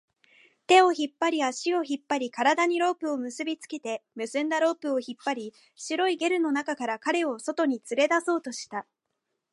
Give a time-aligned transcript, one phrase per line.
[0.65, 8.87] 手を引っ張り、足を引っ張り、体にロープを結びつけて、結んだロープを引っ張り、白いゲルの中から彼を外に連れ出そうとした